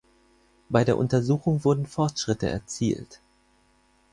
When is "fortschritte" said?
1.85-2.49